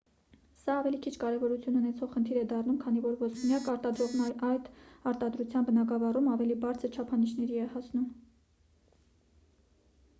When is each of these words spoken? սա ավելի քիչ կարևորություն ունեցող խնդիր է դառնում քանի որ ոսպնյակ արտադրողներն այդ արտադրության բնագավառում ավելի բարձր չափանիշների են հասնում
սա 0.59 0.75
ավելի 0.83 0.99
քիչ 1.05 1.11
կարևորություն 1.23 1.75
ունեցող 1.79 2.07
խնդիր 2.13 2.37
է 2.39 2.45
դառնում 2.53 2.79
քանի 2.83 3.03
որ 3.03 3.17
ոսպնյակ 3.19 3.67
արտադրողներն 3.73 4.41
այդ 4.47 4.69
արտադրության 5.11 5.67
բնագավառում 5.67 6.29
ավելի 6.37 6.55
բարձր 6.63 6.97
չափանիշների 7.01 7.59
են 7.65 7.69
հասնում 7.75 8.09